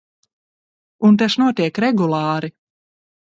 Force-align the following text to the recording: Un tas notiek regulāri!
Un 1.09 1.19
tas 1.23 1.37
notiek 1.43 1.79
regulāri! 1.87 2.51